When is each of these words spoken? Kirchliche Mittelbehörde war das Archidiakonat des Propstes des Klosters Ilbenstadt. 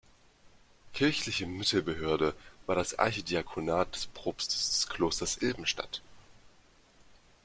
Kirchliche 0.93 1.45
Mittelbehörde 1.45 2.33
war 2.65 2.73
das 2.75 2.97
Archidiakonat 2.97 3.93
des 3.93 4.07
Propstes 4.07 4.71
des 4.71 4.87
Klosters 4.89 5.37
Ilbenstadt. 5.43 6.01